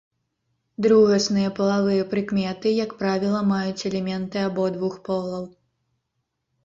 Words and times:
Другасныя 0.85 1.49
палавыя 1.59 2.07
прыкметы, 2.13 2.67
як 2.85 2.91
правіла, 3.03 3.41
маюць 3.53 3.85
элементы 3.91 4.37
абодвух 4.51 4.95
полаў. 5.11 5.43